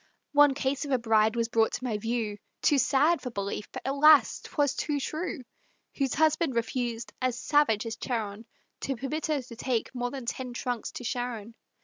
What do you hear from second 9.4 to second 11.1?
to take more than ten trunks to